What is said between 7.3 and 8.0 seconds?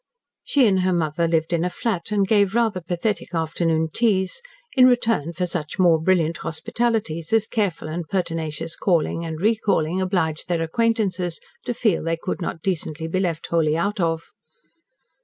as careful